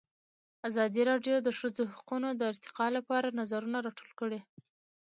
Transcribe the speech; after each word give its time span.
ازادي 0.67 1.01
راډیو 1.11 1.35
د 1.41 1.43
د 1.47 1.49
ښځو 1.59 1.83
حقونه 1.93 2.29
د 2.35 2.41
ارتقا 2.51 2.87
لپاره 2.97 3.35
نظرونه 3.39 3.77
راټول 3.85 4.11
کړي. 4.19 4.39